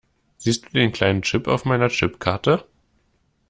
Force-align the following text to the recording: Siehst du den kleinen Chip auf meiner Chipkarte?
Siehst 0.39 0.65
du 0.65 0.69
den 0.71 0.91
kleinen 0.91 1.21
Chip 1.21 1.47
auf 1.47 1.63
meiner 1.63 1.89
Chipkarte? 1.89 2.65